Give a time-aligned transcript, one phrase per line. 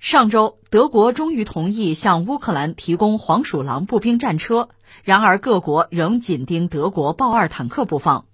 [0.00, 4.70] 上周，德国终于同意向乌克兰提供黄鼠狼步兵战车，
[5.04, 8.24] 然而各国仍紧盯德国豹二坦克不放。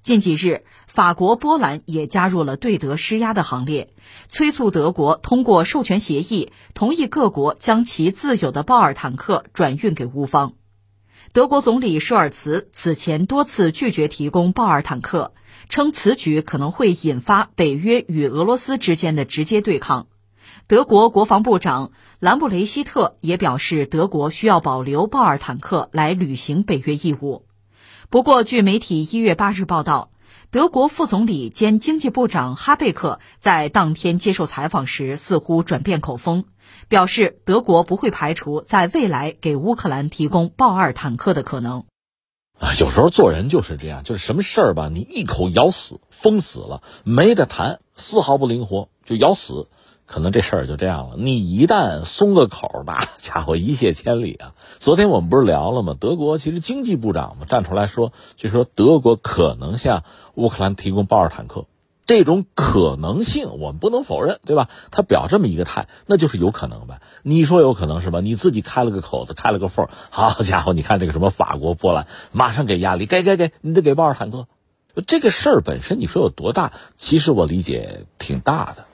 [0.00, 3.92] 近几日，法国、波兰也加入了对德施压的行列，
[4.28, 10.52] 催促德国通过授权协议，同意各国将其自有的豹二坦克转运给乌方。
[11.32, 15.34] 德国总理舒尔茨此前多次拒绝提供豹二坦克，
[15.68, 20.06] 称此举可能会引发北约与俄罗斯之间的直接对抗。
[20.68, 27.46] 德国国防部长兰布雷希特也表示，德国需要保留豹二坦克来履行北约义务。
[28.10, 30.10] 不过，据媒体一月八日报道，
[30.50, 36.46] 德国副总理兼经济部长哈贝克在当天接受采访时似乎转变口风，
[36.88, 41.84] 表示德国不会排除在未来给乌克兰提供豹二坦克的可能。
[42.58, 49.68] 啊，有时候做人就是这样，就是什么事儿吧，你一口咬死，封死了，没得谈，丝毫不灵活，就咬死。
[50.06, 51.16] 可能这事儿就这样了。
[51.18, 54.54] 你一旦松个口，那 家伙一泻千里啊！
[54.78, 55.94] 昨天我们不是聊了吗？
[55.98, 61.66] 德国其实经济部长嘛站出来说，就说德国可能向乌克兰提供豹式坦克，
[62.06, 64.70] 这种可能性我们不能否认，对吧？
[64.92, 67.00] 他表这么一个态，那就是有可能呗。
[67.22, 68.20] 你说有可能是吧？
[68.20, 74.46] 你自己开了个口子，开了个缝，好家伙，你看这个什么法国、波兰，马上给压力，给给给，你得给豹式坦克。
[75.06, 76.72] 这个事儿本身你说有多大？
[76.94, 78.85] 其实我理解挺大的。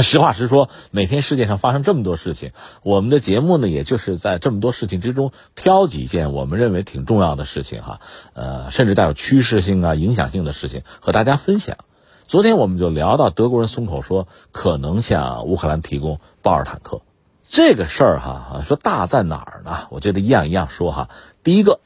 [0.00, 8.00] 实话实说，每天世界上发生这么多事情，我们的节目呢，也就是在这么多事情之中挑几件我们认为挺重要的事情哈，
[8.32, 11.76] 呃，甚至带有趋势性啊、影响性的事情和大家分享。
[12.26, 17.02] 昨天我们就聊到德国人松口说可能向乌克兰提供豹二坦克，
[17.48, 19.88] 这个事儿哈，说大在哪儿呢？
[19.90, 21.10] 我觉得一样一样说哈。
[21.42, 21.80] 第一个，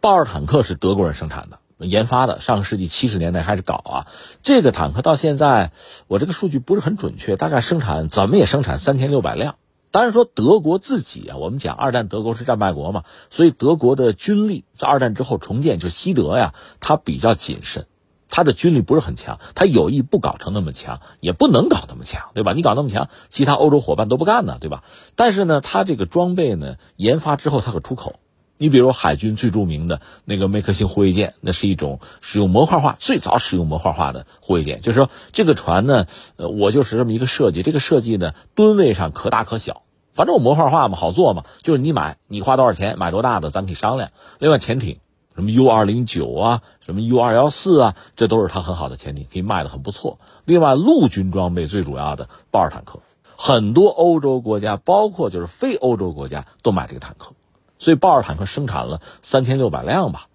[0.00, 1.58] 豹二坦克是德国人生产的。
[1.80, 4.06] 研发的，上个世纪七十年代开始搞啊，
[4.42, 5.72] 这个坦克到现在，
[6.08, 9.56] 我这个数据不是很准确，大概生产怎么也生产三千六百辆。
[9.90, 17.86] 当然说德国自己啊，我们讲二战德国是战败国嘛，所以德国的军力在二战之后重建，就西德呀，它比较谨慎，
[18.28, 22.52] 它的军力不是很强，它有意不搞成那么强，也不能搞那么强，对吧？
[22.52, 24.84] 你搞那么强，其他欧洲伙伴都不干呢，对吧？
[25.16, 28.20] 但是呢，它这个装备呢，研发之后它可出口。
[28.62, 34.82] 你比如海军最著名的那个梅克星护卫舰，那是一种使用模块化最早使用模块化的护卫舰。
[34.82, 36.04] 就是说，这个船呢，
[36.36, 37.62] 呃，我就是这么一个设计。
[37.62, 39.80] 这个设计呢，吨位上可大可小，
[40.12, 41.44] 反正我模块化嘛，好做嘛。
[41.62, 44.10] 就是你买，你花多少钱买多大的，咱们可以商量。
[44.38, 44.98] 另外，潜艇，
[45.34, 50.18] 什么 U 二零九啊，什么 U 二幺四啊，这都是它很好的潜艇，可以卖的很不错。
[50.44, 53.00] 另外，陆军装备最主要的豹二坦克，
[53.38, 57.32] 很多欧洲国家，包括就是非欧洲国家，都买这个坦克。
[57.80, 60.28] 所以豹二坦克生产了三千六百辆吧，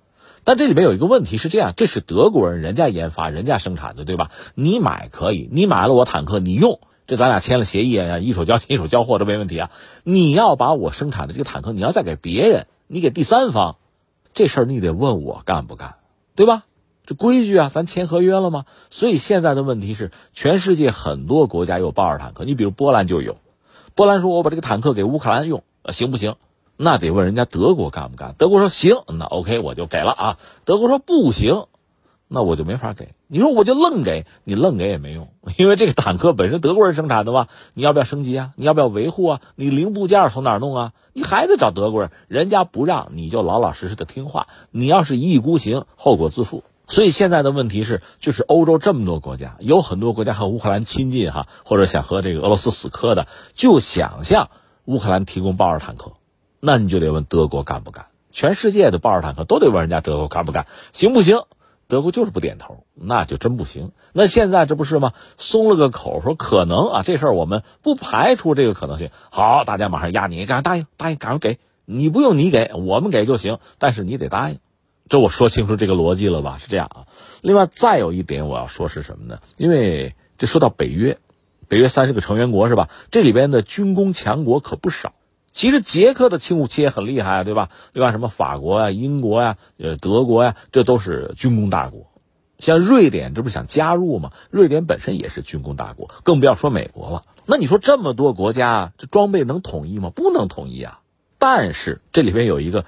[0.44, 4.32] 但这里面有一个问题是这样，这是德国人人家研发人家生产的对吧？
[4.56, 9.72] 你买可以，你买了我坦克你用，这咱俩签了协议啊，一手交钱 一手交货这没问题啊。
[10.04, 13.78] 你要把我生产的这个坦克你要再给别人，你给第三方，
[14.34, 15.96] 这事儿你得问我干不干，
[16.36, 16.66] 对吧？
[17.06, 18.66] 这规矩啊，咱签合约了吗？
[18.90, 23.38] 所以现在的问题是，全世界很多国家有豹二坦克，你比如波兰就有，
[23.94, 26.36] 波兰说我把这个坦克给乌克兰用，呃行不行？
[26.78, 28.36] 那得问人家德国干不干？
[28.38, 30.38] 德国说行，那 OK 我就给了啊。
[30.66, 31.66] 德国说不行，
[32.28, 33.14] 那我就没法给。
[33.28, 38.52] 你说我就愣给你，愣给也没用，因为这个坦克本身德国人生产的嘛，你要不要升级啊？
[38.56, 39.42] 你要不要维护啊？
[39.56, 40.94] 你零部件从哪弄啊？
[41.14, 44.48] 你还得找德国人，人家不让你就老老实实的听话。
[44.70, 46.64] 你要是一意孤行，后果自负。
[46.88, 54.50] 所以现在的问题是，就是欧洲这么多国家，有很多国家和乌克兰亲近哈，或者想和这个俄罗斯死磕的，就想向
[54.84, 56.12] 乌克兰提供豹式坦克。
[56.66, 58.08] 那你就得问德国干不干？
[58.32, 61.44] 全世界的豹式坦克都得问人家德国干不干，行不行？
[61.88, 63.92] 德国就是不点头，那就真不行。
[64.12, 65.14] 那现在这不是吗？
[65.38, 69.12] 松了个口，说可能啊，这事儿我们不排除这个可能性。
[69.30, 74.58] 好，大家马上压你，赶快答应，答应，赶快给你不用你给我们给就行，但是你得答应。
[75.08, 76.58] 这我说清楚这个逻辑了吧？
[76.60, 77.06] 是这样啊。
[77.42, 79.40] 另外再有一点我要说是什么呢？
[79.58, 81.20] 因为这说到北约，
[81.68, 82.90] 北约三十个成员国是吧？
[83.12, 85.14] 这里边的军工强国可不少。
[85.56, 87.70] 其实捷克的轻武器也很厉害啊，对吧？
[87.94, 92.12] 另外什么法国呀、英国呀、呃德国呀，这都是军工大国。
[92.60, 94.34] 像瑞典，这不是想加入吗？
[94.52, 97.24] 瑞典本身也是军工大国，更不要说美国了。
[97.46, 100.10] 那你说这么多国家，这装备能统一吗？
[100.14, 101.00] 不能统一啊。
[101.40, 102.84] 但是这里边有一个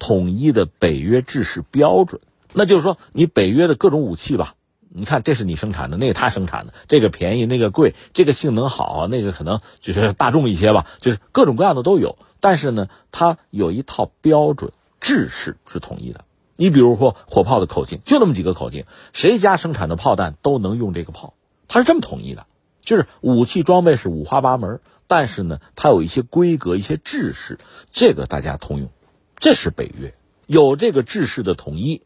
[0.00, 2.20] 统一的北约制式标准，
[2.52, 4.56] 那就是说你北约的各种武器吧。
[4.94, 12.18] 你看，这是你生产的，那个他生产的，这个便宜，那个贵，这个性能好，那个可能就是大众一些吧，就是各种各样的都有。
[12.40, 16.26] 但是呢，它有一套标准制式是统一的。
[16.56, 18.84] 你比如说火炮的口径，就那么几个口径，
[19.14, 21.32] 谁家生产的炮弹都能用这个炮，
[21.68, 22.46] 它是这么统一的。
[22.82, 27.58] 就是武器装备是五花八门，但是呢，它有一些规格、一些制式，
[27.92, 28.90] 这个大家通用。
[29.36, 30.12] 这是北约
[30.46, 32.02] 有这个制式的统一。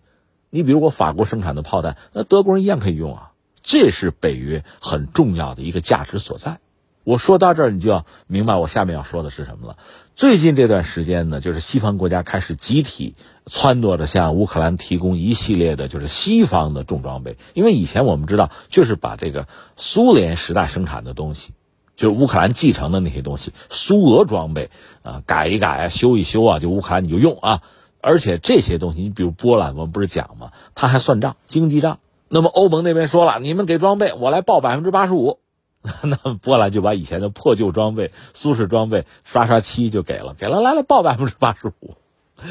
[0.50, 3.32] 你比如我法国生产的炮弹，那德国人一样可以用啊。
[3.62, 6.58] 这是北约很重要的一个价值所在。
[7.02, 9.76] 我说到这儿，你就要明白我下面要说的是什么了。
[10.14, 13.14] 最近这段时间呢，就是西方国家开始集体
[13.44, 17.38] 撺掇着向乌克兰提供一系列的，就是西方的重装备。
[17.54, 19.46] 因为以前我们知道，就是把这个
[19.76, 21.52] 苏联时代生产的东西，
[21.96, 24.70] 就是乌克兰继承的那些东西，苏俄装备
[25.02, 27.62] 啊，改一改啊，修一修啊，就乌克兰你就用啊。
[28.06, 30.52] 而且这些东西，你比如波兰，我们不是讲吗？
[30.76, 31.98] 他还算账，经济账。
[32.28, 35.40] 那么欧盟那边说了，你们给装备，我来报百分之八十五。
[36.02, 41.96] 那波兰就把以前的破旧装备、苏式装备刷刷漆就给了，给了来了报百分之八十五，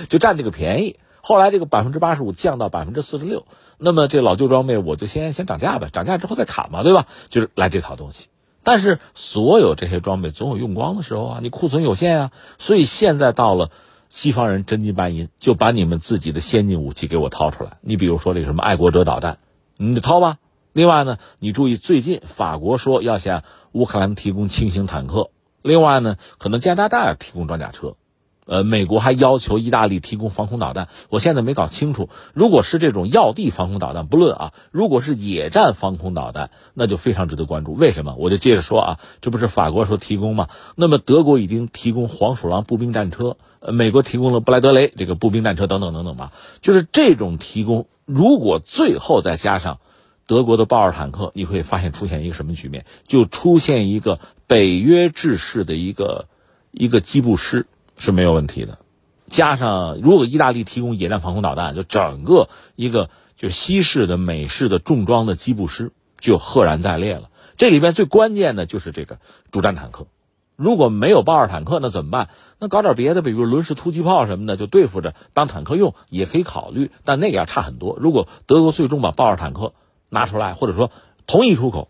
[0.10, 0.98] 就占这个便宜。
[1.22, 3.46] 后来这个百分之八十五降到百分之四十六，
[3.78, 7.08] 那么这老旧装备我就先先涨价呗，涨价之后再砍嘛，对吧？
[7.30, 8.28] 就是来这套东西。
[8.62, 13.72] 但是所有这些装备总有用光的时候啊，你库存有限啊，所以现在到了
[14.10, 17.78] 西方人真金白银就把你们自己的先进武器给我掏出来。
[17.82, 19.40] 你比如说这个什么爱国者导弹，
[19.78, 20.38] 你就掏吧。
[20.74, 25.30] 另外呢，你注意，最近法国说要向乌克兰提供轻型坦克，
[25.62, 27.96] 另外呢，可能加拿大提供装甲车，
[28.46, 30.88] 呃，美国还要求意大利提供防空导弹。
[31.10, 37.74] 我现在没搞清楚，如果是这种要地防空导弹不论啊，如果是野战防空导弹，那就非常值得关注。
[37.74, 38.16] 为什么？
[38.18, 40.48] 我就接着说啊，这不是法国说提供吗？
[40.76, 46.32] 那么德国已经提供黄鼠狼步兵战车，呃，美国提供了布莱德雷这个步兵战车等等等等吧。
[46.62, 49.80] 就是这种提供，如果最后再加上。
[50.28, 52.88] 德国的豹二坦克，你会发现出现一个什么局面？
[53.06, 56.26] 就出现一个北约制式的一个
[56.72, 58.80] 一个机步师是没有问题的。
[59.28, 67.30] 加上如果意大利提供野战防空导弹，就整个一个就西式的美式的重装的机步师就赫然在列了。
[67.58, 69.20] 这里边最关键的就是这个
[69.52, 70.08] 主战坦克。
[70.56, 72.30] 如果没有豹二坦克，那怎么办？
[72.60, 77.98] 那搞点别的，比如轮式突击炮什么的，就对付着当坦克用也可以考虑，但那个要差很多。
[78.00, 79.74] 如果德国最终把豹二坦克
[80.08, 80.92] 拿出来，或者说
[81.28, 81.90] 同意出口，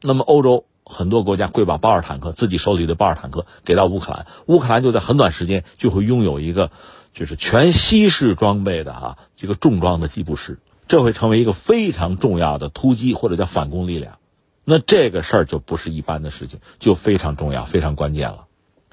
[0.00, 6.70] 那么欧洲很多国家会把豹二坦克自己手里的豹二坦克给到乌克兰，乌克兰就在很短时间就会拥有一个
[7.12, 14.18] 就是全西式装备的啊这个重装的吉普师，这会成为一个非常重要的突击或者叫反攻力量，
[14.64, 18.46] 那这个事儿就不是一般的事情，就非常重要、非常关键了。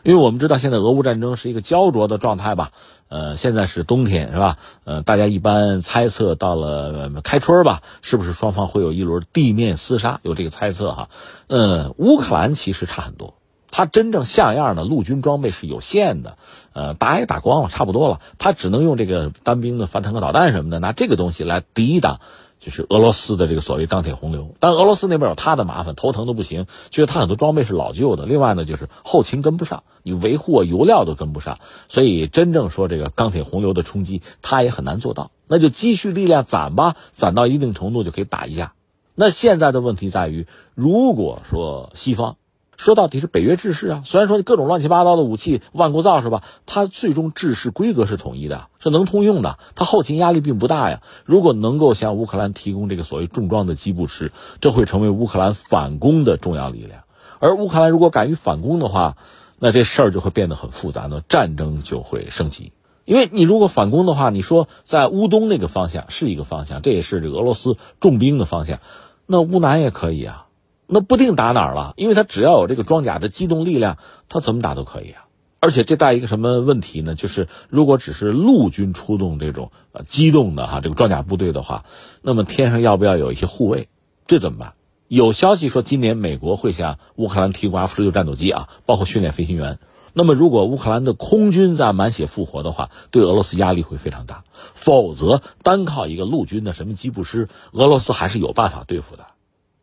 [0.03, 2.71] 因为我们知道现在俄乌战争是一个焦灼的状态吧，
[3.07, 4.57] 呃，现在是冬天是吧？
[4.83, 10.19] 呃，大家一般猜测到了开春吧，是不是双方会有一轮地面厮杀？
[10.23, 11.09] 有这个猜测哈。
[11.47, 13.35] 嗯，乌克兰其实差很多，
[13.71, 16.37] 它真正像样的陆军装备是有限的，
[16.73, 22.19] 呃，打也打光了，差不多了，它只能用这个单兵的反坦克导弹什么的，拿这个东西来抵挡。
[22.63, 28.25] 就是俄罗斯的这个所谓钢铁洪流，但俄罗斯那边有他的麻烦，头疼的不行，就是他很多装备是老旧的。
[28.25, 35.31] 另外呢，就是后勤跟不上，你维护油料都跟不上，所以真正说这个钢铁洪流的冲击，他也很难做到。
[35.47, 38.71] 那就积蓄力量攒吧，攒到一定程度就可以打一架。
[39.13, 42.37] 那现在的问题在于，如果说西方。
[42.83, 46.43] 说到底是北约制式啊，虽然说各种乱七八糟的武器万国造是吧？
[46.65, 51.01] 它最终制式规格是统一的，是能通用的，它后勤压力并不大呀。
[51.23, 57.03] 如果能够向乌克兰提供这个所谓重装的机步师，这会成为乌克兰反攻的重要力量。
[57.39, 59.15] 而乌克兰如果敢于反攻的话，
[59.59, 62.73] 那这事儿就会变得很复杂，那战争就会升级。
[63.05, 68.79] 因为你如果反攻的话，你说在乌东那个方向是一个方向，这也是这个俄罗斯重兵的方向，
[69.25, 70.47] 那乌南也可以啊。
[70.93, 73.97] 那不定打哪儿了，因为他只要有这个装甲的机动力量，
[74.29, 75.25] 他怎么打都可以啊。
[75.59, 77.15] 而且这带一个什么问题呢？
[77.15, 81.85] 就是如果只是陆军出动这种呃机动的哈这个装甲部队的话，
[82.21, 83.89] 那么天上要不要有一些护卫？
[84.27, 84.73] 这怎么办？
[85.07, 89.79] 有消息说今年美国会向乌克兰提供 F 十六战斗机啊，包括训练飞行员。
[90.13, 94.43] 那么如果乌克兰的空军在满血复活的话，对俄罗斯压力会非常大。
[94.75, 99.25] 否则单靠一个陆军的什么机步师，俄罗斯还是有办法对付的。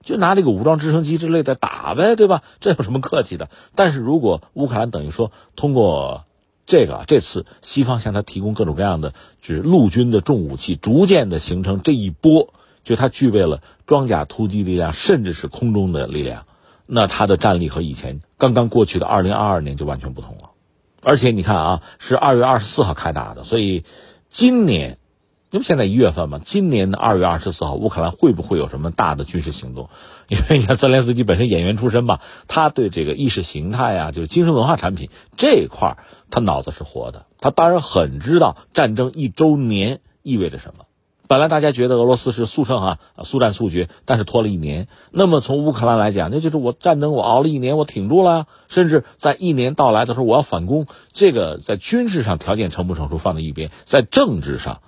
[0.03, 2.43] 就拿这个武装直升机之类的打呗，对吧？
[2.61, 3.51] 这有什么客气的？
[3.75, 6.25] 但是如果乌克兰等于说通过
[6.65, 12.55] 这个这次西方向他提供各种各样的就是陆军的重武器，逐渐的形成这一波，
[12.85, 16.47] 就他具备了装甲突击力量，甚至是空中的力量，
[16.87, 20.51] 那他的战力和以前刚刚过去的二零二二年就完全不同了。
[21.03, 23.85] 而且你看啊，是二月二十四号开打的，所以
[24.29, 24.97] 今年。
[25.51, 29.91] 因为现在一月份嘛，今年的二月二十四号，乌克兰会不会有什么大的军事行动？
[30.29, 35.99] 因为你看泽连斯基本身演员出身吧，他对这个意识形态啊，就是精神文化产品这一块
[36.31, 37.27] 他脑子是活的。
[37.41, 40.85] 他当然很知道战争一周年意味着什么，
[41.27, 44.87] 本来大家觉得俄罗斯是速胜啊，速战速决，但是拖了一年。
[45.11, 50.87] 那么从乌克兰来讲，那就是我战争我熬了一年，我挺住了，甚至在一年到来的时候我要反攻。
[51.13, 54.81] 这个在军事上条件成不成熟放在一边，在政治上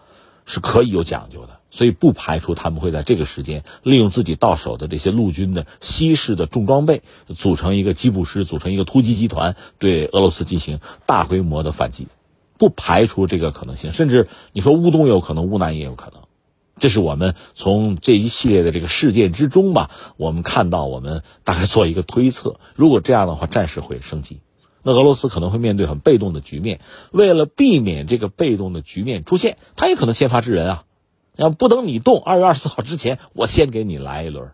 [0.47, 1.61] 是可以有讲究的。
[1.71, 7.03] 所以不排除他们会在这个时间利用自己到手的这些陆军的西式的重装备，
[7.35, 12.09] 组成一个机步师，组成一个突击集团，对俄罗斯进行大规模的反击。
[12.59, 16.21] 不排除这个可能性，甚至你说乌东有可能，乌南也有可能。
[16.79, 22.61] 这是我们从这一系列的这个事件之中吧，我们看到，我们大概做一个推测。
[22.75, 24.41] 如果这样的话，战事会升级，
[24.83, 26.81] 那俄罗斯可能会面对很被动的局面。
[27.11, 30.85] 为了避免这个被动的局面出现，他也可能先发制人啊，
[31.37, 34.51] 要不等你动，二月二十四号之前，我先给你来一轮，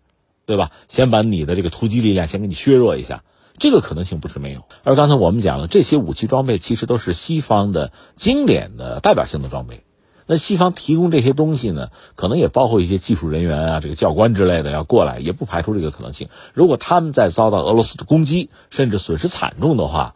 [0.47, 0.71] 对吧？
[0.89, 3.25] 先把你的这个突击力量先给你削弱一下，
[3.59, 4.65] 这个可能性不是没有。
[4.85, 9.83] 而刚才我们讲了，这些武器装备其实都是西方的经典的代表性的装备。
[10.31, 16.29] 那西方提供这些东西呢，可能也包括一些技术人员啊，这个教官之类的要过来，也不排除这个可能性。
[16.53, 20.15] 如果他们在遭到俄罗斯的攻击，甚至损失惨重的话，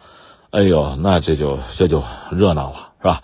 [0.51, 3.23] 哎呦，那这就这就热闹了，是吧？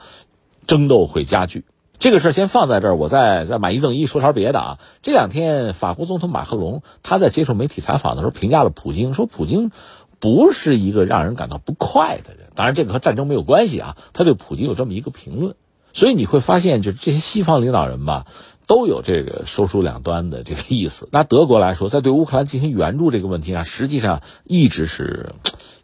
[0.66, 1.66] 争斗会加剧。
[1.98, 4.78] 这个事先放在这儿，我再再买一赠一，说条别的啊。
[5.02, 9.72] 这两天法国总统马克龙他在接受媒体采访的时候评价了普京，说普京
[10.20, 12.50] 不是一个让人感到不快的人。
[12.54, 13.96] 当然，这个和战争没有关系啊。
[14.14, 15.54] 他对普京有这么一个评论。
[15.92, 18.26] 所以你会发现，就是这些西方领导人吧，
[18.66, 21.08] 都有这个收束两端的这个意思。
[21.12, 25.34] 拿德国来说，在对乌克兰进行援助这个问题上，实际上一直是，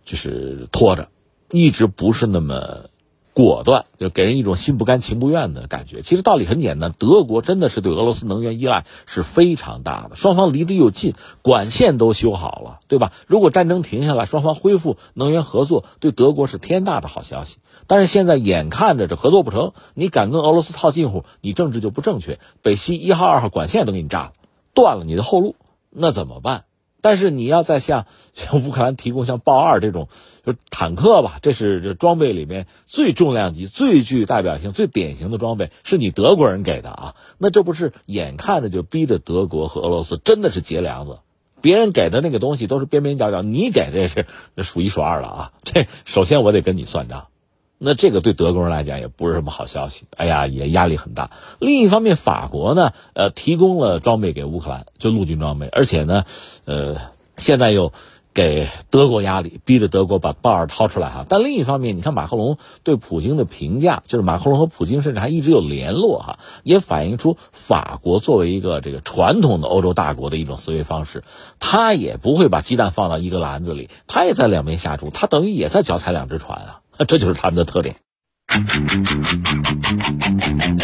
[0.05, 1.09] 就是拖着，
[1.51, 2.91] 一直不是那么。
[3.35, 6.03] 果断，就给人一种心不甘情不愿的感觉。
[6.03, 13.13] 其实道理很简单，德国真的是对俄罗斯能源依赖是非常大的，双方离得又近，管线都修好了，对吧？
[13.27, 17.59] 如果战争停下来，双方恢复能源合作，对德国是天大的好消息。
[17.89, 24.33] 但是现在眼看着这合作不成，你敢跟俄罗斯套近乎，你政治就不正确，北溪一号、二号管线都给你炸了，
[24.75, 25.57] 断了你的后路，
[25.91, 26.65] 那怎么办？
[27.05, 30.09] 但是你要再像像乌克兰提供像豹二这种
[30.43, 37.15] 就坦克吧，这是这装备里面最重量级、最具代表性、最典型的装备，是你德国人给的啊？
[37.37, 41.19] 那这不是眼看着就逼着德国和俄罗斯真的是结梁子？
[41.61, 45.53] 别人给的那个东西都是边边角角，你给这是数一数二了啊！
[45.63, 47.27] 这首先我得跟你算账。
[47.79, 51.31] 那这个对德国人来讲也不是什么好消息，哎呀，也压力很大。
[51.59, 56.25] 另一方面，法国呢，呃，提供了装备给乌克兰，就陆军装备，而且呢，
[56.65, 56.97] 呃，
[57.37, 57.93] 现在又
[58.33, 61.27] 给德国压力，逼着德国把豹二掏出来哈。
[61.29, 71.23] 但另一方面，你看马克龙对普京的评价，就是马克龙和普京甚至还一直有联络哈，也反映出法国作为一个这个传统的欧洲大国的一种思维方式，
[71.59, 76.81] 他也不会把鸡蛋放到一个篮子里，他也在两边下注，他等于也在脚踩两只船啊。
[77.07, 77.97] 这就是他们的特点。